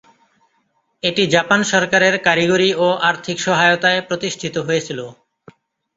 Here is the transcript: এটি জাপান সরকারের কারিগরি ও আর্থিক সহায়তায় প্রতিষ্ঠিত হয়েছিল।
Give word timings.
এটি 1.03 1.23
জাপান 1.35 1.59
সরকারের 1.71 2.15
কারিগরি 2.27 2.69
ও 2.77 3.07
আর্থিক 3.09 3.37
সহায়তায় 3.39 3.99
প্রতিষ্ঠিত 4.07 4.55
হয়েছিল। 4.67 4.99